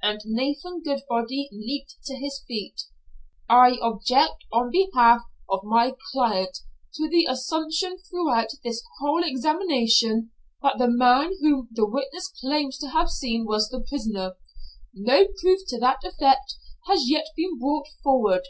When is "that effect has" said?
15.80-17.10